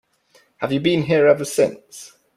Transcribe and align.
Have 0.57 0.73
you 0.73 0.79
been 0.79 1.03
here 1.03 1.27
ever 1.27 1.45
since? 1.45 2.13